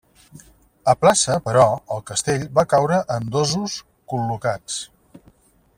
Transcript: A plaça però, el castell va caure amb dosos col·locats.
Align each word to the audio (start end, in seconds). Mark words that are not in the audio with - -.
A 0.93 0.95
plaça 1.01 1.35
però, 1.49 1.65
el 1.95 2.01
castell 2.11 2.47
va 2.59 2.65
caure 2.73 2.99
amb 3.17 3.31
dosos 3.37 3.77
col·locats. 4.15 4.81